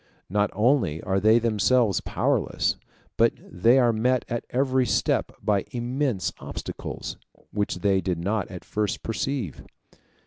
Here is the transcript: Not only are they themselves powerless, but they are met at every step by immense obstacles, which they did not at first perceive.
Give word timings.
Not 0.31 0.49
only 0.53 0.99
are 1.03 1.19
they 1.19 1.37
themselves 1.37 2.01
powerless, 2.01 2.75
but 3.17 3.33
they 3.39 3.77
are 3.77 3.93
met 3.93 4.25
at 4.27 4.45
every 4.49 4.83
step 4.87 5.31
by 5.43 5.63
immense 5.69 6.33
obstacles, 6.39 7.17
which 7.51 7.75
they 7.81 8.01
did 8.01 8.17
not 8.17 8.49
at 8.49 8.65
first 8.65 9.03
perceive. 9.03 9.63